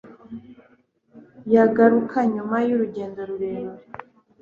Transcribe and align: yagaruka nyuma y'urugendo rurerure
yagaruka 1.53 2.17
nyuma 2.33 2.57
y'urugendo 2.67 3.19
rurerure 3.29 3.83